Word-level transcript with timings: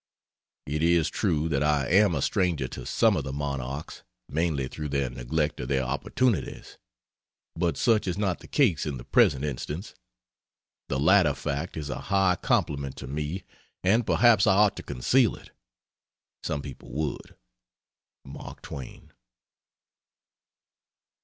It 0.65 0.81
is 0.81 1.09
true 1.11 1.47
that 1.49 1.61
I 1.61 1.87
am 1.87 2.15
a 2.15 2.23
stranger 2.23 2.67
to 2.69 2.87
some 2.87 3.15
of 3.15 3.23
the 3.23 3.31
monarchs 3.31 4.01
mainly 4.27 4.67
through 4.67 4.89
their 4.89 5.11
neglect 5.11 5.59
of 5.59 5.67
their 5.67 5.83
opportunities 5.83 6.79
but 7.55 7.77
such 7.77 8.07
is 8.07 8.17
not 8.17 8.39
the 8.39 8.47
case 8.47 8.87
in 8.87 8.97
the 8.97 9.03
present 9.03 9.45
instance. 9.45 9.93
The 10.89 10.99
latter 10.99 11.35
fact 11.35 11.77
is 11.77 11.91
a 11.91 11.99
high 11.99 12.35
compliment 12.41 12.95
to 12.95 13.05
me, 13.07 13.43
and 13.83 14.03
perhaps 14.03 14.47
I 14.47 14.55
ought 14.55 14.75
to 14.77 14.81
conceal 14.81 15.35
it. 15.35 15.51
Some 16.43 16.63
people 16.63 16.89
would. 16.93 17.35
MARK 18.25 18.63
TWAIN. 18.63 19.11